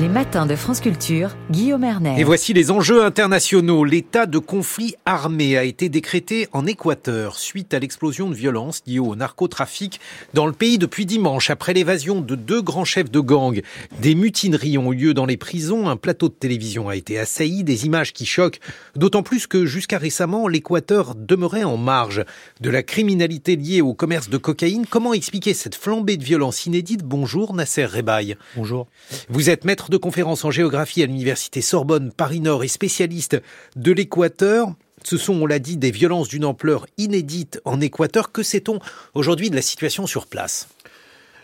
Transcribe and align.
Les 0.00 0.08
matins 0.08 0.46
de 0.46 0.54
France 0.54 0.80
Culture, 0.80 1.34
Guillaume 1.50 1.82
Erner. 1.82 2.20
Et 2.20 2.22
voici 2.22 2.52
les 2.52 2.70
enjeux 2.70 3.02
internationaux. 3.02 3.84
L'état 3.84 4.26
de 4.26 4.38
conflit 4.38 4.94
armé 5.04 5.56
a 5.56 5.64
été 5.64 5.88
décrété 5.88 6.46
en 6.52 6.66
Équateur 6.66 7.36
suite 7.36 7.74
à 7.74 7.80
l'explosion 7.80 8.28
de 8.28 8.34
violence 8.34 8.80
liée 8.86 9.00
au 9.00 9.16
narcotrafic 9.16 9.98
dans 10.34 10.46
le 10.46 10.52
pays 10.52 10.78
depuis 10.78 11.04
dimanche. 11.04 11.50
Après 11.50 11.72
l'évasion 11.72 12.20
de 12.20 12.36
deux 12.36 12.62
grands 12.62 12.84
chefs 12.84 13.10
de 13.10 13.18
gang, 13.18 13.60
des 14.00 14.14
mutineries 14.14 14.78
ont 14.78 14.92
eu 14.92 14.96
lieu 14.96 15.14
dans 15.14 15.26
les 15.26 15.36
prisons. 15.36 15.88
Un 15.88 15.96
plateau 15.96 16.28
de 16.28 16.34
télévision 16.34 16.88
a 16.88 16.94
été 16.94 17.18
assailli. 17.18 17.64
Des 17.64 17.84
images 17.84 18.12
qui 18.12 18.24
choquent, 18.24 18.60
d'autant 18.94 19.24
plus 19.24 19.48
que 19.48 19.66
jusqu'à 19.66 19.98
récemment, 19.98 20.46
l'Équateur 20.46 21.16
demeurait 21.16 21.64
en 21.64 21.76
marge 21.76 22.24
de 22.60 22.70
la 22.70 22.84
criminalité 22.84 23.56
liée 23.56 23.80
au 23.80 23.94
commerce 23.94 24.28
de 24.28 24.38
cocaïne. 24.38 24.86
Comment 24.88 25.12
expliquer 25.12 25.54
cette 25.54 25.74
flambée 25.74 26.18
de 26.18 26.24
violence 26.24 26.66
inédite? 26.66 27.02
Bonjour 27.02 27.52
Nasser 27.52 27.86
Rebaille. 27.86 28.36
Bonjour. 28.54 28.86
Vous 29.28 29.50
êtes 29.50 29.64
maître 29.64 29.87
de 29.90 29.96
conférence 29.96 30.44
en 30.44 30.50
géographie 30.50 31.02
à 31.02 31.06
l'université 31.06 31.60
Sorbonne 31.60 32.12
Paris-Nord 32.12 32.64
et 32.64 32.68
spécialiste 32.68 33.40
de 33.76 33.92
l'Équateur. 33.92 34.72
Ce 35.04 35.16
sont, 35.16 35.34
on 35.34 35.46
l'a 35.46 35.58
dit, 35.58 35.76
des 35.76 35.90
violences 35.90 36.28
d'une 36.28 36.44
ampleur 36.44 36.86
inédite 36.96 37.60
en 37.64 37.80
Équateur. 37.80 38.32
Que 38.32 38.42
sait-on 38.42 38.80
aujourd'hui 39.14 39.50
de 39.50 39.56
la 39.56 39.62
situation 39.62 40.06
sur 40.06 40.26
place? 40.26 40.68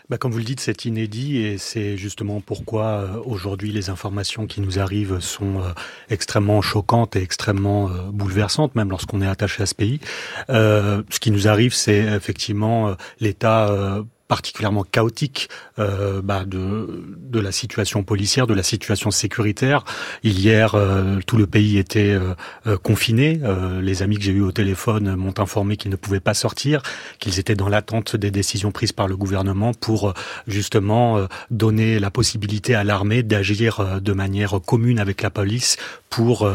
Bah, 0.07 0.19
comme 0.19 0.31
vous 0.31 0.37
le 0.37 0.43
dites, 0.43 0.59
c'est 0.59 0.85
inédit 0.85 1.37
et 1.37 1.57
c'est 1.57 1.97
justement 1.97 2.39
pourquoi 2.39 2.85
euh, 2.85 3.21
aujourd'hui 3.25 3.71
les 3.71 3.89
informations 3.89 4.45
qui 4.45 4.61
nous 4.61 4.77
arrivent 4.77 5.19
sont 5.19 5.61
euh, 5.61 5.71
extrêmement 6.09 6.61
choquantes 6.61 7.15
et 7.15 7.23
extrêmement 7.23 7.89
euh, 7.89 8.11
bouleversantes, 8.11 8.75
même 8.75 8.91
lorsqu'on 8.91 9.21
est 9.23 9.27
attaché 9.27 9.63
à 9.63 9.65
ce 9.65 9.73
pays. 9.73 9.99
ce 10.47 11.19
qui 11.19 11.31
nous 11.31 11.47
arrive, 11.47 11.73
c'est 11.73 11.97
effectivement 11.97 12.95
l'état 13.19 14.03
particulièrement 14.27 14.83
chaotique 14.83 15.49
euh, 15.77 16.21
bah, 16.21 16.45
de, 16.45 17.03
de 17.17 17.39
la 17.39 17.51
situation 17.51 18.03
policière, 18.03 18.47
de 18.47 18.53
la 18.53 18.63
situation 18.63 19.11
sécuritaire. 19.11 19.83
Hier, 20.23 20.73
euh, 20.75 21.19
tout 21.25 21.37
le 21.37 21.47
pays 21.47 21.77
était 21.77 22.11
euh, 22.11 22.33
euh, 22.67 22.77
confiné. 22.77 23.39
les 23.81 24.01
amis 24.01 24.17
que 24.17 24.23
j'ai 24.23 24.31
eus 24.31 24.41
au 24.41 24.51
téléphone 24.51 25.15
m'ont 25.15 25.33
informé 25.37 25.77
qu'ils 25.77 25.91
ne 25.91 25.95
pouvaient 25.95 26.19
pas 26.19 26.33
sortir, 26.33 26.81
qu'ils 27.19 27.39
étaient 27.39 27.55
dans 27.55 27.69
l'attente 27.69 28.15
des 28.15 28.31
décisions 28.31 28.71
prises 28.71 28.91
par 28.91 29.07
le 29.07 29.15
gouvernement 29.15 29.73
pour 29.73 30.13
justement 30.47 31.27
donner 31.51 31.99
la 31.99 32.11
possibilité 32.11 32.75
à 32.75 32.83
l'armée 32.83 33.23
d'agir 33.23 34.01
de 34.01 34.13
manière 34.13 34.59
commune 34.65 34.99
avec 34.99 35.21
la 35.21 35.29
police 35.29 35.77
pour 36.09 36.49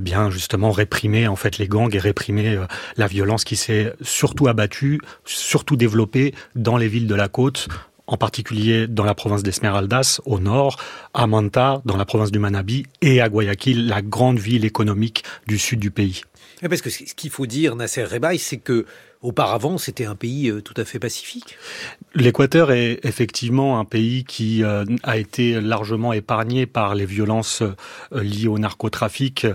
bien 0.00 0.30
justement 0.30 0.70
réprimer 0.70 1.28
en 1.28 1.36
fait 1.36 1.58
les 1.58 1.68
gangs 1.68 1.94
et 1.94 1.98
réprimer 1.98 2.58
la 2.96 3.06
violence 3.06 3.44
qui 3.44 3.56
s'est 3.56 3.92
surtout 4.00 4.48
abattue, 4.48 5.00
surtout 5.24 5.76
développée 5.76 6.34
dans 6.54 6.76
les 6.80 6.88
villes 6.88 7.06
de 7.06 7.14
la 7.14 7.28
côte, 7.28 7.68
en 8.06 8.16
particulier 8.16 8.88
dans 8.88 9.04
la 9.04 9.14
province 9.14 9.44
d'Esmeraldas, 9.44 10.20
au 10.24 10.40
nord, 10.40 10.76
à 11.14 11.28
Manta, 11.28 11.80
dans 11.84 11.96
la 11.96 12.04
province 12.04 12.32
du 12.32 12.40
Manabi, 12.40 12.86
et 13.00 13.20
à 13.20 13.28
Guayaquil, 13.28 13.86
la 13.86 14.02
grande 14.02 14.38
ville 14.38 14.64
économique 14.64 15.22
du 15.46 15.58
sud 15.58 15.78
du 15.78 15.92
pays. 15.92 16.22
Parce 16.60 16.82
que 16.82 16.90
ce 16.90 17.14
qu'il 17.14 17.30
faut 17.30 17.46
dire, 17.46 17.76
Nasser 17.76 18.04
Rebaï, 18.04 18.38
c'est 18.38 18.58
que 18.58 18.84
auparavant, 19.22 19.78
c'était 19.78 20.06
un 20.06 20.14
pays 20.14 20.50
euh, 20.50 20.60
tout 20.60 20.74
à 20.76 20.84
fait 20.84 20.98
pacifique. 20.98 21.56
L'Équateur 22.14 22.72
est 22.72 23.00
effectivement 23.04 23.78
un 23.78 23.84
pays 23.84 24.24
qui 24.24 24.62
euh, 24.64 24.84
a 25.02 25.18
été 25.18 25.60
largement 25.60 26.12
épargné 26.12 26.66
par 26.66 26.94
les 26.94 27.06
violences 27.06 27.62
euh, 27.62 28.22
liées 28.22 28.48
au 28.48 28.58
narcotrafic 28.58 29.46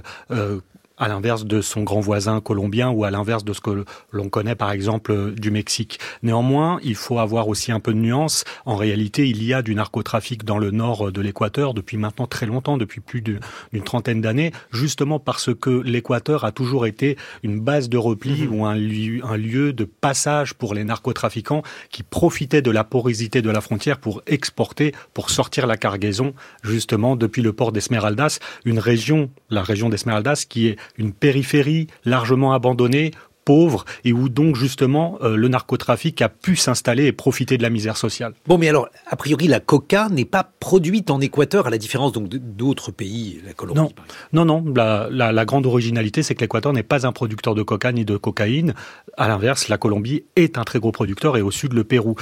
à 0.98 1.08
l'inverse 1.08 1.46
de 1.46 1.62
son 1.62 1.84
grand 1.84 2.00
voisin 2.00 2.42
colombien 2.42 2.90
ou 2.90 3.04
à 3.04 3.12
l'inverse 3.12 3.44
de 3.44 3.54
ce 3.54 3.62
que 3.62 3.86
l'on 4.12 4.30
connaît 4.30 4.56
par 4.56 4.72
exemple 4.72 5.34
du 5.34 5.52
Mexique. 5.52 6.00
Néanmoins, 6.24 6.80
il 6.84 6.96
faut 6.96 7.20
avoir 7.20 7.48
aussi 7.48 7.72
un 7.72 7.80
peu 7.80 7.94
de 7.94 8.00
nuance. 8.00 8.44
En 8.66 8.76
réalité, 8.76 9.28
il 9.28 9.44
y 9.44 9.54
a 9.54 9.62
du 9.62 9.76
narcotrafic 9.76 10.46
dans 10.46 10.58
le 10.58 10.72
nord 10.72 11.12
de 11.12 11.22
l'Équateur 11.22 11.74
depuis 11.74 11.98
maintenant 11.98 12.28
très 12.28 12.46
longtemps, 12.46 12.78
depuis 12.78 13.02
plus 13.02 13.22
d'une 13.22 13.40
trentaine 13.84 14.22
d'années, 14.22 14.52
justement 14.72 15.20
parce 15.20 15.54
que 15.54 15.82
l'Équateur 15.84 16.46
a 16.46 16.52
toujours 16.52 16.86
été 16.86 17.18
une 17.44 17.60
base 17.60 17.90
de 17.90 17.98
repli 17.98 18.48
mmh. 18.48 18.54
ou 18.54 18.66
un 18.66 18.76
lieu, 18.76 19.22
un 19.26 19.38
lieu 19.38 19.74
de 19.74 19.86
passage 19.86 20.54
pour 20.54 20.74
les 20.74 20.84
narcotrafiquants 20.84 21.64
qui 21.90 22.04
profitaient 22.04 22.62
de 22.62 22.72
la 22.72 22.84
porosité 22.84 23.42
de 23.42 23.50
la 23.50 23.62
frontière 23.62 23.98
pour 23.98 24.22
exporter, 24.28 24.94
pour 25.14 25.30
sortir 25.30 25.68
la 25.68 25.78
cargaison 25.78 26.34
justement 26.64 27.16
depuis 27.16 27.42
le 27.42 27.54
port 27.54 27.72
d'Esmeraldas, 27.72 28.40
une 28.66 28.80
région, 28.80 29.30
la 29.50 29.64
région 29.64 29.90
d'Esmeraldas 29.90 30.46
qui 30.48 30.68
est 30.68 30.78
une 30.98 31.14
périphérie 31.14 31.88
largement 32.04 32.54
abandonnée 32.54 33.12
pauvre 33.46 33.86
et 34.04 34.12
où 34.12 34.28
donc 34.28 34.56
justement 34.56 35.20
euh, 35.22 35.38
le 35.38 35.48
narcotrafic 35.48 36.22
a 36.22 36.30
pu 36.30 36.56
s'installer 36.56 37.06
et 37.06 37.12
profiter 37.12 37.58
de 37.58 37.64
la 37.64 37.70
misère 37.70 37.96
sociale. 37.96 38.34
Bon, 38.48 38.58
mais 38.58 38.68
alors, 38.68 38.90
a 39.08 39.16
priori, 39.16 39.48
la 39.48 39.60
coca 39.60 40.10
n'est 40.10 40.26
pas 40.26 40.52
produite 40.60 41.12
en 41.12 41.22
Équateur, 41.22 41.68
à 41.68 41.70
la 41.70 41.78
différence 41.78 42.12
donc 42.12 42.28
d'autres 42.30 42.92
pays, 42.92 43.40
la 43.46 43.54
Colombie. 43.54 43.80
Non, 43.80 43.92
non, 44.34 44.46
non. 44.46 44.74
La, 44.76 45.08
la, 45.12 45.32
la 45.32 45.46
grande 45.46 45.68
originalité, 45.68 46.24
c'est 46.24 46.34
que 46.34 46.42
l'Équateur 46.42 46.74
n'est 46.74 46.84
pas 46.84 47.06
un 47.06 47.12
producteur 47.12 47.54
de 47.54 47.62
coca 47.62 47.92
ni 47.92 48.04
de 48.04 48.18
cocaïne. 48.18 48.74
À 49.16 49.28
l'inverse, 49.28 49.68
la 49.68 49.78
Colombie 49.78 50.24
est 50.36 50.58
un 50.58 50.64
très 50.64 50.80
gros 50.80 50.92
producteur 50.92 51.38
et 51.38 51.42
au 51.42 51.52
sud, 51.52 51.74
le 51.74 51.84
Pérou. 51.84 52.16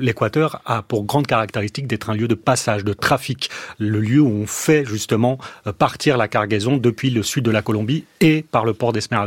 L'Équateur 0.00 0.60
a 0.66 0.82
pour 0.82 1.04
grande 1.04 1.28
caractéristique 1.28 1.86
d'être 1.86 2.10
un 2.10 2.14
lieu 2.14 2.26
de 2.26 2.34
passage, 2.34 2.82
de 2.84 2.92
trafic, 2.92 3.48
le 3.78 4.00
lieu 4.00 4.20
où 4.20 4.28
on 4.28 4.46
fait 4.46 4.84
justement 4.84 5.38
euh, 5.66 5.72
partir 5.72 6.16
la 6.16 6.26
cargaison 6.26 6.76
depuis 6.76 7.10
le 7.10 7.22
sud 7.22 7.44
de 7.44 7.50
la 7.50 7.62
Colombie 7.62 8.04
et 8.20 8.42
par 8.42 8.64
le 8.64 8.74
port 8.74 8.92
d'Esmeralda 8.92 9.19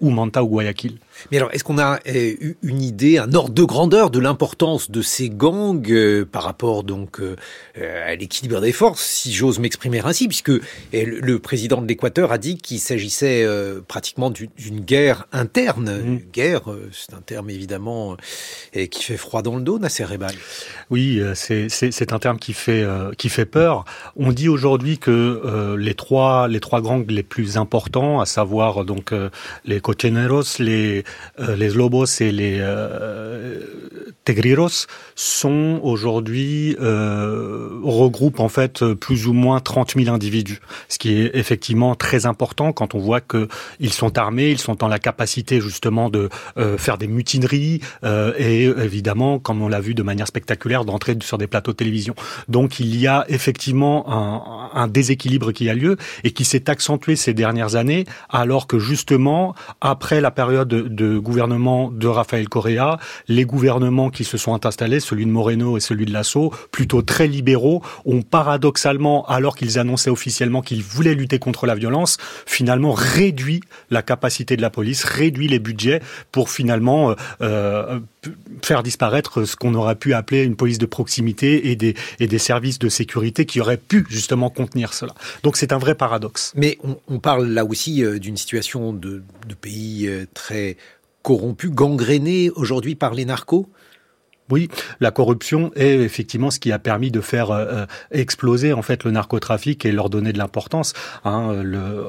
ou 0.00 0.10
Manta 0.10 0.42
ou 0.42 0.48
Guayaquil. 0.48 0.98
Mais 1.30 1.38
alors, 1.38 1.50
est-ce 1.52 1.64
qu'on 1.64 1.78
a 1.78 1.98
euh, 2.06 2.34
eu 2.40 2.56
une 2.62 2.82
idée, 2.82 3.18
un 3.18 3.32
ordre 3.34 3.52
de 3.52 3.62
grandeur 3.62 4.10
de 4.10 4.18
l'importance 4.18 4.90
de 4.90 5.02
ces 5.02 5.28
gangs 5.28 5.90
euh, 5.90 6.24
par 6.24 6.42
rapport 6.42 6.84
donc 6.84 7.20
euh, 7.20 7.36
à 7.76 8.14
l'équilibre 8.14 8.60
des 8.60 8.72
forces, 8.72 9.02
si 9.02 9.32
j'ose 9.32 9.58
m'exprimer 9.58 10.00
ainsi, 10.04 10.28
puisque 10.28 10.52
le 10.92 11.38
président 11.38 11.80
de 11.80 11.86
l'Équateur 11.86 12.32
a 12.32 12.38
dit 12.38 12.56
qu'il 12.56 12.78
s'agissait 12.78 13.46
pratiquement 13.86 14.30
d'une 14.30 14.80
guerre 14.80 15.26
interne. 15.32 15.90
Mmh. 15.90 16.20
Guerre, 16.32 16.62
c'est 16.92 17.14
un 17.14 17.20
terme 17.20 17.50
évidemment 17.50 18.16
qui 18.72 19.02
fait 19.02 19.16
froid 19.16 19.42
dans 19.42 19.56
le 19.56 19.62
dos, 19.62 19.78
Nasser 19.78 20.04
Rebal. 20.04 20.34
Oui, 20.90 21.20
c'est 21.34 22.12
un 22.12 22.18
terme 22.18 22.38
qui 22.38 22.52
fait 22.52 22.84
qui 23.16 23.28
fait 23.28 23.46
peur. 23.46 23.84
On 24.16 24.32
dit 24.32 24.48
aujourd'hui 24.48 24.98
que 24.98 25.76
les 25.78 25.94
trois 25.94 26.48
les 26.48 26.60
trois 26.60 26.80
gangs 26.80 27.06
les 27.08 27.22
plus 27.22 27.56
importants, 27.56 28.20
à 28.20 28.26
savoir 28.26 28.84
donc 28.84 29.12
les 29.64 29.80
Cocheneros, 29.80 30.42
les 30.58 31.04
euh, 31.40 31.56
les 31.56 31.70
Lobos 31.70 32.06
et 32.20 32.32
les 32.32 32.58
euh, 32.60 33.60
Tegriros 34.24 34.86
sont 35.14 35.80
aujourd'hui 35.82 36.76
euh, 36.80 37.80
regroupent 37.82 38.40
en 38.40 38.48
fait 38.48 38.84
plus 38.94 39.26
ou 39.26 39.32
moins 39.32 39.60
30 39.60 39.94
000 39.96 40.14
individus, 40.14 40.60
ce 40.88 40.98
qui 40.98 41.12
est 41.12 41.30
effectivement 41.34 41.94
très 41.94 42.26
important 42.26 42.72
quand 42.72 42.94
on 42.94 42.98
voit 42.98 43.20
que 43.20 43.48
ils 43.80 43.92
sont 43.92 44.18
armés, 44.18 44.50
ils 44.50 44.58
sont 44.58 44.82
en 44.84 44.88
la 44.88 44.98
capacité 44.98 45.60
justement 45.60 46.10
de 46.10 46.28
euh, 46.56 46.76
faire 46.76 46.98
des 46.98 47.06
mutineries 47.06 47.80
et 48.38 48.64
évidemment, 48.64 49.38
comme 49.38 49.62
on 49.62 49.68
l'a 49.68 49.80
vu 49.80 49.94
de 49.94 50.02
manière 50.02 50.26
spectaculaire, 50.26 50.84
d'entrer 50.84 51.16
sur 51.22 51.38
des 51.38 51.46
plateaux 51.46 51.72
de 51.72 51.76
télévision. 51.76 52.14
Donc 52.48 52.80
il 52.80 52.96
y 52.96 53.06
a 53.06 53.24
effectivement 53.28 54.04
un, 54.12 54.70
un 54.74 54.88
déséquilibre 54.88 55.52
qui 55.52 55.68
a 55.68 55.74
lieu 55.74 55.96
et 56.24 56.32
qui 56.32 56.44
s'est 56.44 56.70
accentué 56.70 57.16
ces 57.16 57.34
dernières 57.34 57.76
années, 57.76 58.04
alors 58.28 58.66
que 58.66 58.78
justement 58.78 59.54
après 59.80 60.20
la 60.20 60.30
période 60.30 60.68
de 60.68 60.97
gouvernement 61.06 61.90
de 61.90 62.06
Rafael 62.06 62.48
Correa, 62.48 62.98
les 63.28 63.44
gouvernements 63.44 64.10
qui 64.10 64.24
se 64.24 64.36
sont 64.36 64.66
installés, 64.66 65.00
celui 65.00 65.26
de 65.26 65.30
Moreno 65.30 65.76
et 65.76 65.80
celui 65.80 66.06
de 66.06 66.12
Lasso, 66.12 66.52
plutôt 66.70 67.02
très 67.02 67.26
libéraux, 67.26 67.82
ont 68.04 68.22
paradoxalement, 68.22 69.26
alors 69.26 69.56
qu'ils 69.56 69.78
annonçaient 69.78 70.10
officiellement 70.10 70.62
qu'ils 70.62 70.82
voulaient 70.82 71.14
lutter 71.14 71.38
contre 71.38 71.66
la 71.66 71.74
violence, 71.74 72.18
finalement 72.46 72.92
réduit 72.92 73.60
la 73.90 74.02
capacité 74.02 74.56
de 74.56 74.62
la 74.62 74.70
police, 74.70 75.04
réduit 75.04 75.48
les 75.48 75.58
budgets 75.58 76.00
pour 76.32 76.50
finalement 76.50 77.10
euh, 77.10 77.14
euh 77.40 78.00
faire 78.62 78.82
disparaître 78.82 79.44
ce 79.44 79.56
qu'on 79.56 79.74
aurait 79.74 79.94
pu 79.94 80.12
appeler 80.12 80.42
une 80.42 80.56
police 80.56 80.78
de 80.78 80.86
proximité 80.86 81.70
et 81.70 81.76
des, 81.76 81.94
et 82.18 82.26
des 82.26 82.38
services 82.38 82.78
de 82.78 82.88
sécurité 82.88 83.46
qui 83.46 83.60
auraient 83.60 83.78
pu 83.78 84.04
justement 84.10 84.50
contenir 84.50 84.92
cela. 84.92 85.14
Donc 85.44 85.56
c'est 85.56 85.72
un 85.72 85.78
vrai 85.78 85.94
paradoxe. 85.94 86.52
Mais 86.56 86.78
on, 86.82 86.98
on 87.08 87.20
parle 87.20 87.46
là 87.46 87.64
aussi 87.64 88.04
euh, 88.04 88.18
d'une 88.18 88.36
situation 88.36 88.92
de, 88.92 89.22
de 89.46 89.54
pays 89.54 90.10
très 90.34 90.76
corrompu, 91.28 91.68
gangréné 91.68 92.48
aujourd'hui 92.48 92.94
par 92.94 93.12
les 93.12 93.26
narcos? 93.26 93.68
Oui, 94.50 94.68
la 95.00 95.10
corruption 95.10 95.70
est 95.76 95.96
effectivement 95.96 96.50
ce 96.50 96.58
qui 96.58 96.72
a 96.72 96.78
permis 96.78 97.10
de 97.10 97.20
faire 97.20 97.50
euh, 97.50 97.66
euh, 97.68 97.86
exploser 98.10 98.72
en 98.72 98.82
fait 98.82 99.04
le 99.04 99.10
narcotrafic 99.10 99.84
et 99.84 99.92
leur 99.92 100.08
donner 100.08 100.32
de 100.32 100.38
l'importance. 100.38 100.94
Hein, 101.24 101.62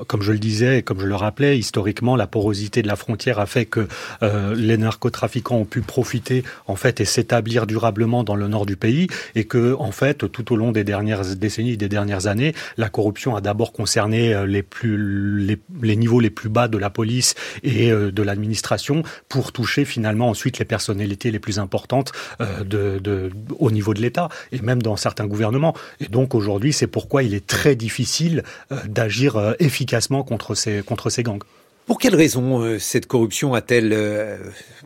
comme 0.08 0.22
je 0.22 0.32
le 0.32 0.40
disais 0.40 0.82
comme 0.84 1.00
je 1.00 1.06
le 1.06 1.16
rappelais, 1.16 1.58
historiquement, 1.58 2.16
la 2.16 2.28
porosité 2.28 2.82
de 2.82 2.88
la 2.88 2.96
frontière 2.96 3.40
a 3.40 3.46
fait 3.46 3.66
que 3.66 3.88
euh, 4.24 4.56
les 4.56 4.78
narcotrafiquants 4.78 5.58
ont 5.58 5.66
pu 5.66 5.82
profiter 5.82 6.44
en 6.68 6.76
fait 6.76 7.02
et 7.02 7.06
s'établir 7.06 7.68
durablement 7.68 8.24
dans 8.24 8.36
le 8.36 8.48
nord 8.48 8.66
du 8.66 8.78
pays 8.78 9.08
et 9.36 9.44
que 9.44 9.76
en 9.78 9.92
fait 9.92 10.32
tout 10.32 10.54
au 10.54 10.56
long 10.56 10.72
des 10.72 10.84
dernières 10.84 11.36
décennies, 11.36 11.76
des 11.76 11.90
dernières 11.90 12.28
années, 12.28 12.54
la 12.78 12.90
corruption 12.90 13.36
a 13.36 13.42
d'abord 13.42 13.74
concerné 13.74 14.46
les 14.48 14.64
plus 14.64 15.58
les, 15.82 15.96
niveaux 15.96 16.20
les 16.20 16.30
plus 16.30 16.50
bas 16.50 16.68
de 16.68 16.78
la 16.78 16.90
police 16.90 17.36
et 17.64 17.90
de 17.92 18.24
l'administration 18.24 19.04
pour 19.28 19.52
toucher 19.52 19.86
finalement 19.86 20.30
ensuite 20.30 20.60
les 20.60 20.66
personnalités 20.66 21.32
les 21.32 21.40
plus 21.40 21.60
importantes 21.60 22.12
de, 22.40 23.00
de, 23.00 23.32
au 23.58 23.72
niveau 23.72 23.94
de 23.94 24.02
l'État 24.02 24.30
et 24.52 24.60
même 24.62 24.82
dans 24.82 24.96
certains 24.96 25.28
gouvernements. 25.28 25.76
Et 26.00 26.08
donc 26.08 26.36
aujourd'hui, 26.36 26.74
c'est 26.74 26.88
pourquoi 26.88 27.24
il 27.24 27.34
est 27.34 27.46
très 27.46 27.76
difficile 27.76 28.44
d'agir 28.86 29.56
efficacement 29.60 30.24
contre 30.24 30.56
ces, 30.56 30.82
contre 30.84 31.10
ces 31.10 31.24
gangs. 31.24 31.44
Pour 31.86 31.98
quelles 31.98 32.16
raisons 32.16 32.78
cette 32.78 33.08
corruption 33.08 33.56
a-t-elle 33.56 33.98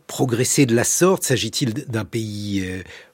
progressé 0.07 0.65
de 0.65 0.73
la 0.73 0.85
sorte? 0.85 1.23
S'agit-il 1.23 1.73
d'un 1.73 2.05
pays 2.05 2.65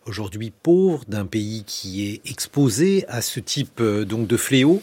aujourd'hui 0.06 0.52
pauvre, 0.52 1.04
d'un 1.08 1.26
pays 1.26 1.64
qui 1.66 2.08
est 2.08 2.30
exposé 2.30 3.06
à 3.08 3.22
ce 3.22 3.40
type 3.40 3.82
donc 3.82 4.28
de 4.28 4.38
fléau 4.38 4.82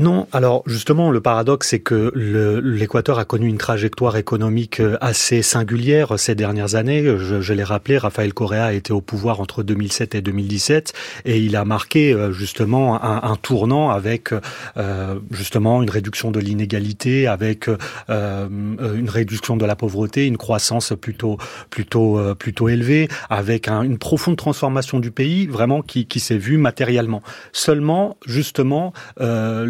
non, 0.00 0.26
alors 0.32 0.64
justement, 0.66 1.12
le 1.12 1.20
paradoxe, 1.20 1.68
c'est 1.68 1.78
que 1.78 2.12
l'Équateur 2.14 3.20
a 3.20 3.24
connu 3.24 3.46
une 3.46 3.58
trajectoire 3.58 4.16
économique 4.16 4.80
euh, 4.80 4.96
assez 5.00 5.40
singulière 5.42 6.18
ces 6.18 6.34
dernières 6.34 6.74
années. 6.74 7.04
Je, 7.18 7.52
l'ai 7.52 7.62
rappelé, 7.62 7.96
Rafael 7.96 8.34
Correa 8.34 8.64
a 8.64 8.72
été 8.72 8.92
au 8.92 9.00
pouvoir 9.00 9.40
entre 9.40 9.62
2007 9.62 10.16
et 10.16 10.22
2017, 10.22 10.94
et 11.26 11.38
il 11.38 11.54
a 11.54 11.64
marqué 11.64 12.12
euh, 12.12 12.32
justement 12.32 13.02
un, 13.04 13.36
tournant 13.36 13.90
avec 13.90 14.30
euh, 14.76 15.20
justement 15.30 15.82
une 15.82 15.90
réduction 15.90 16.32
de 16.32 16.40
l'inégalité, 16.40 17.28
avec 17.28 17.68
euh, 18.10 18.48
une 18.48 19.08
réduction 19.08 19.56
de 19.56 19.64
la 19.64 19.76
pauvreté, 19.76 20.26
une 20.26 20.38
croissance 20.38 20.92
plutôt 21.00 21.38
plutôt 21.70 22.18
plutôt 22.34 22.68
élevée, 22.68 23.08
avec 23.30 23.68
un, 23.68 23.82
une 23.82 23.98
profonde 23.98 24.36
transformation 24.36 24.98
du 24.98 25.10
pays, 25.10 25.46
vraiment 25.46 25.82
qui, 25.82 26.06
s'est 26.20 26.38
vue 26.38 26.56
matériellement. 26.56 27.22
Seulement, 27.52 28.16
justement, 28.26 28.92
euh, 29.20 29.64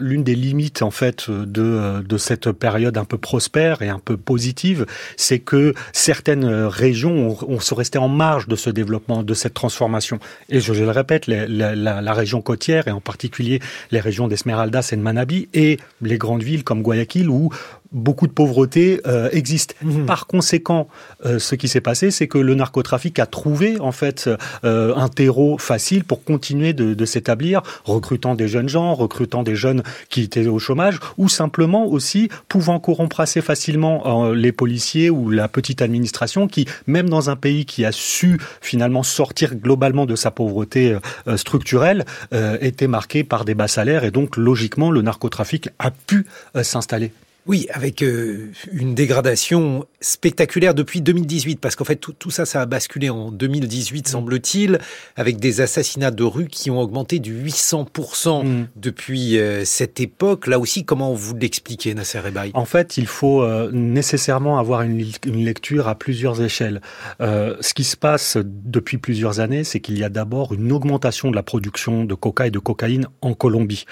l'une 0.00 0.24
des 0.24 0.34
limites 0.34 0.82
en 0.82 0.90
fait 0.90 1.30
de, 1.30 2.16
cette 2.18 2.52
période 2.52 2.98
un 2.98 3.04
peu 3.04 3.18
prospère 3.18 3.82
et 3.82 3.88
un 3.88 3.98
peu 3.98 4.16
positive, 4.16 4.86
c'est 5.16 5.38
que 5.38 5.74
certaines 5.92 6.44
régions 6.44 7.36
ont, 7.48 7.60
sont 7.60 7.74
restées 7.74 7.98
en 7.98 8.08
marge 8.08 8.46
de 8.48 8.56
ce 8.56 8.70
développement, 8.70 9.22
de 9.22 9.34
cette 9.34 9.54
transformation. 9.54 10.18
Et 10.48 10.60
je, 10.60 10.72
le 10.72 10.90
répète, 10.90 11.26
la, 11.26 11.74
la, 11.74 12.12
région 12.12 12.42
côtière 12.42 12.88
et 12.88 12.90
en 12.90 13.00
particulier 13.00 13.60
les 13.90 14.00
régions 14.00 14.28
d'Esmeraldas 14.28 14.90
et 14.92 14.96
de 14.96 15.02
Manabi 15.02 15.48
et 15.54 15.78
les 16.02 16.18
grandes 16.18 16.42
villes 16.42 16.64
comme 16.64 16.82
Guayaquil 16.82 17.28
où 17.28 17.50
beaucoup 17.92 18.26
de 18.26 18.32
pauvreté 18.32 19.00
euh, 19.06 19.28
existe. 19.32 19.74
Mmh. 19.82 20.06
Par 20.06 20.26
conséquent, 20.26 20.88
euh, 21.24 21.38
ce 21.38 21.54
qui 21.54 21.68
s'est 21.68 21.80
passé, 21.80 22.10
c'est 22.10 22.28
que 22.28 22.38
le 22.38 22.54
narcotrafic 22.54 23.18
a 23.18 23.26
trouvé 23.26 23.80
en 23.80 23.92
fait 23.92 24.30
euh, 24.64 24.94
un 24.94 25.08
terreau 25.08 25.58
facile 25.58 26.04
pour 26.04 26.24
continuer 26.24 26.72
de, 26.72 26.94
de 26.94 27.04
s'établir, 27.04 27.62
recrutant 27.84 28.34
des 28.34 28.48
jeunes 28.48 28.68
gens, 28.68 28.94
recrutant 28.94 29.42
des 29.42 29.56
jeunes 29.56 29.82
qui 30.08 30.22
étaient 30.22 30.46
au 30.46 30.58
chômage, 30.58 30.98
ou 31.18 31.28
simplement 31.28 31.86
aussi 31.86 32.28
pouvant 32.48 32.78
corrompre 32.80 33.20
assez 33.20 33.40
facilement 33.40 34.26
euh, 34.28 34.34
les 34.34 34.52
policiers 34.52 35.10
ou 35.10 35.30
la 35.30 35.48
petite 35.48 35.82
administration 35.82 36.48
qui, 36.48 36.66
même 36.86 37.08
dans 37.08 37.30
un 37.30 37.36
pays 37.36 37.64
qui 37.64 37.84
a 37.84 37.92
su 37.92 38.38
finalement 38.60 39.02
sortir 39.02 39.54
globalement 39.54 40.06
de 40.06 40.16
sa 40.16 40.30
pauvreté 40.30 40.96
euh, 41.26 41.36
structurelle, 41.36 42.04
euh, 42.32 42.58
était 42.60 42.86
marqué 42.86 43.24
par 43.24 43.44
des 43.44 43.54
bas 43.54 43.68
salaires 43.68 44.04
et 44.04 44.10
donc 44.10 44.36
logiquement 44.36 44.90
le 44.90 45.02
narcotrafic 45.02 45.68
a 45.78 45.90
pu 45.90 46.26
s'installer. 46.62 47.12
Oui, 47.46 47.66
avec 47.72 48.02
euh, 48.02 48.52
une 48.72 48.94
dégradation 48.94 49.86
spectaculaire 50.00 50.74
depuis 50.74 51.00
2018, 51.00 51.58
parce 51.58 51.74
qu'en 51.74 51.84
fait 51.84 51.96
tout, 51.96 52.12
tout, 52.12 52.30
ça, 52.30 52.44
ça 52.44 52.60
a 52.60 52.66
basculé 52.66 53.08
en 53.08 53.32
2018, 53.32 54.06
mmh. 54.06 54.10
semble-t-il, 54.10 54.78
avec 55.16 55.38
des 55.38 55.60
assassinats 55.60 56.10
de 56.10 56.22
rue 56.22 56.48
qui 56.48 56.70
ont 56.70 56.80
augmenté 56.80 57.18
du 57.18 57.34
800% 57.34 58.44
mmh. 58.44 58.68
depuis 58.76 59.38
euh, 59.38 59.64
cette 59.64 60.00
époque. 60.00 60.46
Là 60.46 60.58
aussi, 60.58 60.84
comment 60.84 61.14
vous 61.14 61.34
l'expliquez, 61.34 61.94
Nasser 61.94 62.20
Ebaï? 62.26 62.50
En 62.54 62.66
fait, 62.66 62.98
il 62.98 63.06
faut 63.06 63.42
euh, 63.42 63.70
nécessairement 63.72 64.58
avoir 64.58 64.82
une, 64.82 65.04
une, 65.24 65.44
lecture 65.44 65.88
à 65.88 65.94
plusieurs 65.94 66.42
échelles. 66.42 66.80
Ce 67.20 67.74
qui 67.74 67.84
se 67.84 67.96
passe 67.96 68.36
depuis 68.44 68.98
plusieurs 68.98 69.40
années, 69.40 69.64
c'est 69.64 69.80
qu'il 69.80 69.98
y 69.98 70.04
a 70.04 70.08
d'abord 70.10 70.52
une 70.52 70.70
augmentation 70.72 71.30
de 71.30 71.36
la 71.36 71.42
production 71.42 72.04
de 72.04 72.14
coca 72.14 72.46
et 72.46 72.50
de 72.50 72.58
cocaïne 72.58 73.06
en 73.22 73.34
Colombie. 73.34 73.86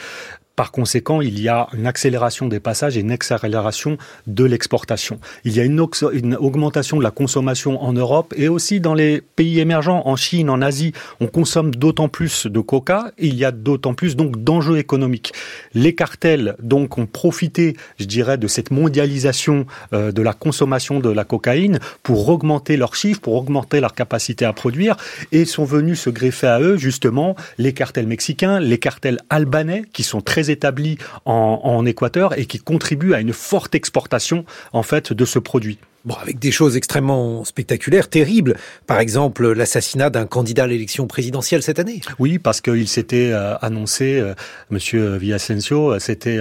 Par 0.58 0.72
conséquent, 0.72 1.20
il 1.20 1.38
y 1.40 1.49
a 1.49 1.69
une 1.72 1.87
accélération 1.87 2.49
des 2.49 2.58
passages 2.58 2.96
et 2.96 3.00
une 3.00 3.12
accélération 3.12 3.96
de 4.26 4.44
l'exportation. 4.44 5.20
Il 5.44 5.56
y 5.56 5.60
a 5.60 5.64
une, 5.64 5.78
augmentation 5.78 6.96
de 6.96 7.02
la 7.05 7.12
consommation 7.12 7.81
en 7.81 7.93
Europe 7.93 8.34
et 8.37 8.49
aussi 8.49 8.81
dans 8.81 8.94
les 8.94 9.20
pays 9.20 9.60
émergents, 9.60 10.02
en 10.05 10.16
Chine, 10.16 10.50
en 10.50 10.60
Asie. 10.60 10.94
On 11.20 11.28
consomme 11.28 11.72
d'autant 11.72 12.08
plus 12.08 12.49
de 12.49 12.58
coca 12.58 13.12
il 13.19 13.37
y 13.37 13.44
a 13.44 13.52
d'autant 13.52 13.94
plus 13.94 14.16
donc 14.16 14.43
d'enjeux 14.43 14.78
économiques. 14.78 15.32
Les 15.75 15.94
cartels 15.94 16.56
donc 16.61 16.99
ont 16.99 17.06
profité, 17.06 17.76
je 18.00 18.06
dirais, 18.06 18.37
de 18.37 18.49
cette 18.49 18.72
mondialisation 18.72 19.64
euh, 19.93 20.11
de 20.11 20.22
la 20.22 20.32
consommation 20.32 20.99
de 20.99 21.08
la 21.11 21.22
cocaïne 21.22 21.78
pour 22.02 22.28
augmenter 22.28 22.76
leurs 22.76 22.96
chiffres, 22.96 23.20
pour 23.20 23.34
augmenter 23.34 23.78
leur 23.78 23.94
capacité 23.94 24.44
à 24.44 24.52
produire 24.52 24.96
et 25.31 25.44
sont 25.44 25.64
venus 25.64 26.00
se 26.00 26.11
greffer 26.11 26.49
à 26.49 26.58
eux 26.58 26.76
justement 26.76 27.37
les 27.58 27.72
cartels 27.72 28.08
mexicains, 28.08 28.58
les 28.58 28.78
cartels 28.78 29.20
albanais 29.31 29.84
qui 29.93 30.02
sont 30.02 30.20
très 30.20 30.47
établis 30.50 30.98
en, 31.24 31.60
en 31.64 31.86
Équateur 31.86 32.38
et 32.38 32.46
qui 32.46 32.58
contribuent 32.58 33.14
à 33.14 33.20
une 33.20 33.32
forte 33.32 33.74
exportation 33.74 34.44
en 34.72 34.82
fait 34.82 35.12
de 35.12 35.24
ce 35.24 35.38
produit. 35.38 35.78
Bon, 36.04 36.14
avec 36.14 36.38
des 36.38 36.52
choses 36.52 36.76
extrêmement 36.76 37.44
spectaculaires, 37.44 38.08
terribles. 38.08 38.56
Par 38.86 39.00
exemple, 39.00 39.50
l'assassinat 39.50 40.10
d'un 40.10 40.26
candidat 40.26 40.62
à 40.62 40.66
l'élection 40.68 41.08
présidentielle 41.08 41.60
cette 41.60 41.80
année. 41.80 42.00
Oui, 42.20 42.38
parce 42.38 42.60
qu'il 42.60 42.86
s'était 42.86 43.32
euh, 43.32 43.56
annoncé, 43.58 44.20
euh, 44.20 44.34
Monsieur 44.70 45.16
Villasencio 45.16 45.94
euh, 45.94 45.98
s'était 45.98 46.38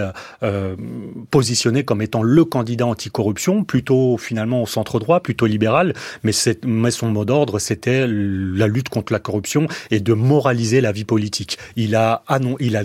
positionné 1.31 1.83
comme 1.83 2.03
étant 2.03 2.21
le 2.21 2.45
candidat 2.45 2.85
anticorruption, 2.85 3.63
plutôt 3.63 4.17
finalement 4.17 4.61
au 4.61 4.67
centre 4.67 4.99
droit, 4.99 5.21
plutôt 5.21 5.47
libéral, 5.47 5.93
mais, 6.23 6.31
son 6.31 7.07
mot 7.07 7.25
d'ordre, 7.25 7.57
c'était 7.57 8.05
la 8.07 8.67
lutte 8.67 8.89
contre 8.89 9.11
la 9.11 9.19
corruption 9.19 9.67
et 9.89 9.99
de 9.99 10.13
moraliser 10.13 10.81
la 10.81 10.91
vie 10.91 11.03
politique. 11.03 11.57
Il 11.75 11.95
a, 11.95 12.23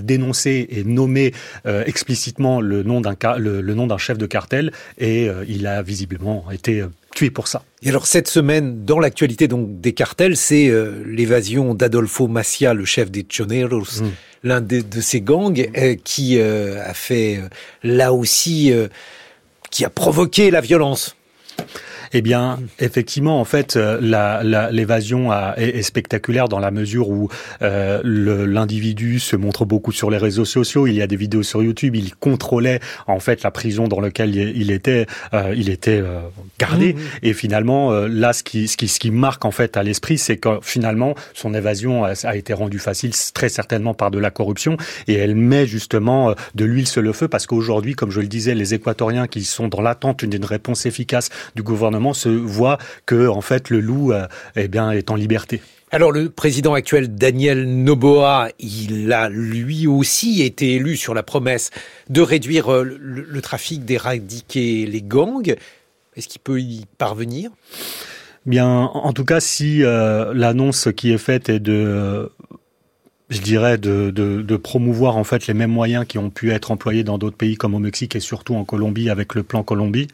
dénoncé 0.01 0.67
et 0.71 0.85
nommé 0.85 1.33
explicitement 1.65 2.61
le 2.61 2.83
nom 2.83 3.01
d'un 3.01 3.99
chef 3.99 4.17
de 4.17 4.27
cartel 4.27 4.73
et 4.99 5.29
il 5.47 5.67
a 5.67 5.83
visiblement 5.83 6.51
été 6.51 6.62
été 6.63 6.85
tué 7.15 7.31
pour 7.31 7.49
ça. 7.49 7.63
Et 7.83 7.89
alors 7.89 8.07
cette 8.07 8.29
semaine, 8.29 8.85
dans 8.85 9.01
l'actualité 9.01 9.49
donc 9.49 9.81
des 9.81 9.93
cartels, 9.93 10.37
c'est 10.37 10.69
euh, 10.69 11.03
l'évasion 11.07 11.75
d'Adolfo 11.75 12.29
Macia, 12.29 12.75
le 12.75 12.85
chef 12.85 13.11
des 13.11 13.27
Choneros, 13.29 14.01
mmh. 14.01 14.09
l'un 14.45 14.61
de, 14.61 14.81
de, 14.81 15.01
ces 15.01 15.21
gangs 15.21 15.69
euh, 15.77 15.97
qui 16.03 16.39
euh, 16.39 16.81
a 16.85 16.95
fait 16.95 17.41
là 17.83 18.13
aussi, 18.13 18.73
qui 19.71 19.85
a 19.85 19.91
provoqué 19.91 20.51
la 20.51 20.61
violence. 20.61 21.17
Eh 22.13 22.23
bien, 22.23 22.59
effectivement, 22.79 23.41
en 23.41 23.45
fait, 23.45 23.77
euh, 23.77 24.01
l'évasion 24.71 25.33
est, 25.33 25.79
est, 25.79 25.83
spectaculaire 25.83 26.49
dans 26.49 26.59
la 26.59 26.71
mesure 26.71 27.09
où 27.09 27.29
euh, 27.63 28.01
l'individu 28.05 29.19
se 29.19 29.37
montre 29.37 29.65
beaucoup 29.65 29.93
sur 29.93 30.11
les 30.11 30.19
réseaux 30.19 30.45
sociaux. 30.45 30.87
Il 30.87 30.95
y 30.95 31.03
a 31.03 31.07
des 31.07 31.17
vidéos 31.17 31.43
sur 31.43 31.63
YouTube. 31.63 31.97
Il 31.97 32.15
contrôlait 32.15 32.81
en 33.07 33.21
fait 33.21 33.43
la 33.43 33.51
prison 33.51 33.89
dans 33.89 34.01
laquelle 34.01 34.35
il 34.35 34.71
était, 34.71 35.07
euh, 35.33 35.55
il 35.57 35.69
était 35.71 36.01
euh, 36.01 36.21
gardé. 36.59 36.95
Mmh. 36.95 36.99
Et 37.23 37.33
finalement, 37.33 37.93
euh, 37.93 38.09
là, 38.09 38.33
ce 38.33 38.43
qui, 38.43 38.69
ce 38.69 38.77
qui, 38.77 38.89
ce 38.89 38.99
qui 38.99 39.11
marque 39.11 39.45
en 39.45 39.51
fait 39.51 39.77
à 39.77 39.83
l'esprit, 39.83 40.19
c'est 40.19 40.37
que 40.37 40.59
finalement, 40.63 41.15
son 41.35 41.55
évasion 41.55 42.05
a, 42.05 42.13
a, 42.25 42.37
été 42.37 42.53
rendue 42.53 42.79
facile 42.79 43.13
très 43.35 43.49
certainement 43.49 43.95
par 43.95 44.11
de 44.11 44.19
la 44.19 44.31
corruption. 44.31 44.77
Et 45.09 45.15
elle 45.15 45.35
met 45.35 45.67
justement 45.67 46.31
euh, 46.31 46.35
de 46.55 46.65
l'huile 46.65 46.87
sur 46.87 47.03
le 47.03 47.13
feu 47.13 47.29
parce 47.29 47.47
qu'aujourd'hui, 47.47 47.95
comme 47.95 48.11
je 48.11 48.21
le 48.21 48.27
disais, 48.27 48.55
les 48.55 48.75
Équatoriens 48.75 49.27
qui 49.27 49.45
sont 49.45 49.69
dans 49.69 49.81
l'attente 49.81 50.25
d'une 50.25 50.45
réponse 50.45 50.87
efficace 50.87 51.31
du 51.55 51.63
gouvernement 51.63 52.02
se 52.13 52.29
voit 52.29 52.79
que 53.07 53.29
en 53.29 53.41
fait 53.41 53.71
le 53.71 53.81
loup 53.81 54.13
euh, 54.13 54.27
eh 54.57 54.67
bien 54.67 54.91
est 54.91 55.11
en 55.11 55.15
liberté. 55.15 55.63
Alors 55.95 56.11
le 56.11 56.31
président 56.31 56.75
actuel 56.75 57.15
Daniel 57.15 57.69
Noboa, 57.69 58.49
il 58.59 59.13
a 59.13 59.29
lui 59.29 59.87
aussi 59.87 60.43
été 60.43 60.75
élu 60.75 60.97
sur 60.97 61.15
la 61.15 61.23
promesse 61.23 61.71
de 62.11 62.23
réduire 62.23 62.73
euh, 62.73 62.83
le, 62.83 63.23
le 63.23 63.41
trafic, 63.41 63.85
d'éradiquer 63.85 64.87
les 64.87 65.03
gangs. 65.03 65.55
Est-ce 66.17 66.29
qu'il 66.29 66.41
peut 66.41 66.61
y 66.61 66.87
parvenir? 66.99 67.51
Bien, 68.45 68.69
en 68.69 69.13
tout 69.13 69.25
cas, 69.25 69.39
si 69.39 69.85
euh, 69.85 70.33
l'annonce 70.35 70.89
qui 70.97 71.13
est 71.13 71.19
faite 71.19 71.49
est 71.49 71.61
de 71.61 72.29
je 73.33 73.41
dirais, 73.41 73.79
de, 73.79 74.11
de, 74.11 74.43
de, 74.43 74.57
promouvoir 74.57 75.17
en 75.17 75.25
fait 75.25 75.47
les 75.47 75.55
mêmes 75.55 75.71
moyens 75.71 76.05
qui 76.07 76.19
ont 76.19 76.31
pu 76.31 76.53
être 76.53 76.71
employés 76.71 77.03
dans 77.03 77.19
d'autres 77.19 77.37
pays 77.37 77.57
comme 77.57 77.75
au 77.75 77.79
Mexique 77.79 78.15
et 78.15 78.21
surtout 78.21 78.55
en 78.55 78.65
Colombie 78.65 79.09
avec 79.11 79.35
le 79.35 79.43
plan 79.43 79.63
Colombie, 79.63 80.09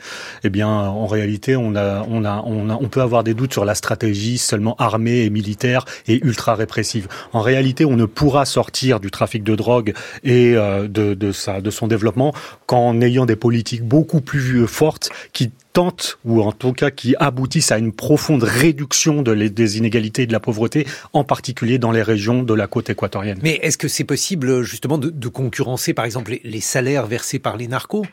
eh 0.45 0.51
bien, 0.51 0.69
en 0.69 1.07
réalité, 1.07 1.57
on 1.57 1.75
a, 1.75 2.07
on 2.09 2.25
a, 2.25 2.43
on 2.47 2.71
a, 2.71 2.75
on 2.81 2.89
peut 2.89 3.03
avoir 3.03 3.25
des 3.25 3.35
doutes 3.35 3.53
sur 3.53 3.65
la 3.65 3.75
stratégie 3.75 4.39
seulement 4.39 4.77
armée 4.77 5.25
et 5.25 5.31
militaire 5.31 5.85
et 6.07 6.25
ultra 6.25 6.55
répressive. 6.55 7.09
En 7.33 7.41
réalité, 7.41 7.85
on 7.85 7.97
ne 7.97 8.07
pourra 8.07 8.45
sortir 8.45 9.01
du 9.01 9.11
trafic 9.11 9.43
de 9.43 9.57
drogue 9.57 9.95
et 10.23 10.55
euh, 10.55 10.87
de, 10.87 11.15
de, 11.15 11.33
sa, 11.33 11.61
de 11.61 11.71
son 11.71 11.89
développement 11.89 12.33
qu'en 12.67 13.01
ayant 13.01 13.27
des 13.27 13.37
politiques 13.37 13.83
beaucoup 13.83 14.21
plus 14.21 14.67
fortes 14.67 15.11
qui 15.33 15.51
tentent, 15.73 16.19
ou 16.25 16.43
en 16.43 16.53
tout 16.53 16.73
cas 16.73 16.91
qui 16.91 17.15
aboutissent 17.19 17.73
à 17.73 17.79
une 17.79 17.93
profonde 17.93 18.43
réduction 18.43 19.23
des 19.23 19.79
inégalités 19.79 20.23
et 20.23 20.27
de 20.27 20.33
la 20.33 20.41
pauvreté, 20.41 20.87
en 21.13 21.25
particulier 21.25 21.79
dans 21.79 21.93
les 21.93 22.03
régions 22.03 22.43
de 22.43 22.55
la 22.55 22.67
côte 22.67 22.91
équatorienne. 22.91 23.39
Mais 23.43 23.59
est-ce 23.63 23.79
que 23.79 23.89
c'est 23.89 24.05
possible 24.05 24.63
justement 24.63 24.99
de, 24.99 25.29
concurrencer 25.29 25.95
par 25.95 26.05
exemple 26.05 26.39
les 26.43 26.61
salaires 26.61 27.07
versés 27.07 27.39
par 27.39 27.57
les 27.57 27.69
narcos? 27.69 28.07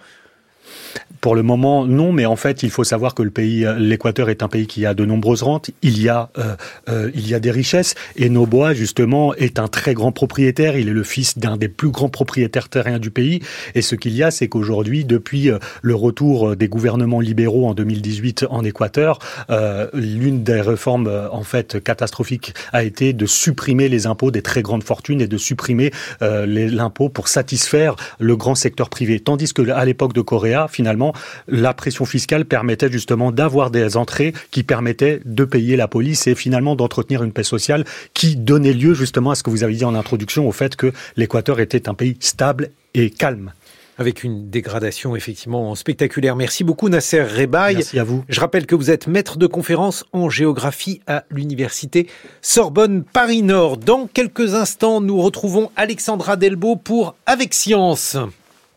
Pour 1.25 1.33
le 1.33 1.41
moment, 1.41 1.87
non, 1.87 2.11
mais 2.11 2.27
en 2.27 2.35
fait, 2.35 2.61
il 2.61 2.69
faut 2.69 2.83
savoir 2.83 3.15
que 3.15 3.23
le 3.23 3.31
pays, 3.31 3.65
l'Équateur 3.79 4.29
est 4.29 4.43
un 4.43 4.47
pays 4.47 4.67
qui 4.67 4.85
a 4.85 4.93
de 4.93 5.05
nombreuses 5.05 5.41
rentes. 5.41 5.71
Il 5.81 5.99
y 5.99 6.07
a, 6.07 6.29
euh, 6.37 6.55
euh, 6.87 7.09
il 7.15 7.27
y 7.27 7.33
a 7.33 7.39
des 7.39 7.49
richesses. 7.49 7.95
Et 8.15 8.29
Noboa, 8.29 8.75
justement, 8.75 9.33
est 9.33 9.57
un 9.57 9.67
très 9.67 9.95
grand 9.95 10.11
propriétaire. 10.11 10.77
Il 10.77 10.87
est 10.87 10.93
le 10.93 11.01
fils 11.01 11.39
d'un 11.39 11.57
des 11.57 11.67
plus 11.67 11.89
grands 11.89 12.09
propriétaires 12.09 12.69
terriens 12.69 12.99
du 12.99 13.09
pays. 13.09 13.39
Et 13.73 13.81
ce 13.81 13.95
qu'il 13.95 14.13
y 14.13 14.21
a, 14.21 14.29
c'est 14.29 14.47
qu'aujourd'hui, 14.49 15.03
depuis 15.03 15.49
euh, 15.49 15.57
le 15.81 15.95
retour 15.95 16.55
des 16.55 16.67
gouvernements 16.67 17.21
libéraux 17.21 17.67
en 17.67 17.73
2018 17.73 18.45
en 18.51 18.63
Équateur, 18.63 19.17
euh, 19.49 19.87
l'une 19.95 20.43
des 20.43 20.61
réformes, 20.61 21.11
en 21.31 21.41
fait, 21.41 21.83
catastrophiques 21.83 22.53
a 22.71 22.83
été 22.83 23.13
de 23.13 23.25
supprimer 23.25 23.89
les 23.89 24.05
impôts 24.05 24.29
des 24.29 24.43
très 24.43 24.61
grandes 24.61 24.83
fortunes 24.83 25.21
et 25.21 25.27
de 25.27 25.37
supprimer 25.39 25.89
euh, 26.21 26.45
l'impôt 26.45 27.09
pour 27.09 27.29
satisfaire 27.29 27.95
le 28.19 28.35
grand 28.37 28.53
secteur 28.53 28.91
privé. 28.91 29.19
Tandis 29.19 29.55
que 29.55 29.71
à 29.71 29.85
l'époque 29.85 30.13
de 30.13 30.21
Coréa, 30.21 30.67
finalement, 30.69 31.14
la 31.47 31.73
pression 31.73 32.05
fiscale 32.05 32.45
permettait 32.45 32.91
justement 32.91 33.31
d'avoir 33.31 33.71
des 33.71 33.97
entrées 33.97 34.33
qui 34.51 34.63
permettaient 34.63 35.21
de 35.25 35.45
payer 35.45 35.75
la 35.75 35.87
police 35.87 36.27
et 36.27 36.35
finalement 36.35 36.75
d'entretenir 36.75 37.23
une 37.23 37.31
paix 37.31 37.43
sociale 37.43 37.85
qui 38.13 38.35
donnait 38.35 38.73
lieu 38.73 38.93
justement 38.93 39.31
à 39.31 39.35
ce 39.35 39.43
que 39.43 39.49
vous 39.49 39.63
avez 39.63 39.75
dit 39.75 39.85
en 39.85 39.95
introduction, 39.95 40.47
au 40.47 40.51
fait 40.51 40.75
que 40.75 40.91
l'Équateur 41.17 41.59
était 41.59 41.89
un 41.89 41.93
pays 41.93 42.17
stable 42.19 42.69
et 42.93 43.09
calme 43.09 43.51
avec 43.97 44.23
une 44.23 44.49
dégradation 44.49 45.15
effectivement 45.15 45.73
spectaculaire. 45.75 46.35
Merci 46.35 46.63
beaucoup 46.63 46.89
Nasser 46.89 47.23
Rebaï. 47.23 47.75
Merci 47.75 47.99
à 47.99 48.03
vous. 48.03 48.23
Je 48.27 48.39
rappelle 48.39 48.65
que 48.65 48.75
vous 48.75 48.91
êtes 48.91 49.07
maître 49.07 49.37
de 49.37 49.47
conférence 49.47 50.03
en 50.11 50.29
géographie 50.29 51.01
à 51.07 51.23
l'université 51.29 52.07
Sorbonne 52.41 53.03
Paris 53.03 53.41
Nord. 53.41 53.77
Dans 53.77 54.07
quelques 54.07 54.53
instants, 54.53 55.01
nous 55.01 55.21
retrouvons 55.21 55.71
Alexandra 55.75 56.35
Delbo 56.35 56.75
pour 56.75 57.15
Avec 57.25 57.53
Science. 57.53 58.17